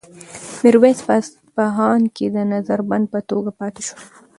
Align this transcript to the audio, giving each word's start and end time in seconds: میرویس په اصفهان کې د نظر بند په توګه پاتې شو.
میرویس 0.61 0.99
په 1.05 1.11
اصفهان 1.21 2.01
کې 2.15 2.25
د 2.35 2.37
نظر 2.53 2.79
بند 2.89 3.05
په 3.13 3.19
توګه 3.29 3.51
پاتې 3.59 3.81
شو. 3.87 3.97